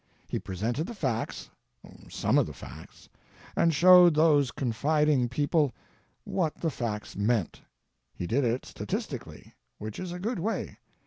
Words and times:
He 0.27 0.39
presented 0.39 0.87
the 0.87 0.95
facts— 0.95 1.51
some 2.09 2.39
of 2.39 2.47
the 2.47 2.55
facts— 2.55 3.07
and 3.55 3.71
showed 3.71 4.15
those 4.15 4.51
confid 4.51 5.07
ing 5.07 5.29
people 5.29 5.73
what 6.23 6.55
the 6.55 6.71
facts 6.71 7.15
meant. 7.15 7.61
He 8.11 8.25
did 8.25 8.43
it 8.43 8.65
statistically, 8.65 9.53
which 9.77 9.99
is 9.99 10.11
a 10.11 10.17
good 10.17 10.39
way. 10.39 10.79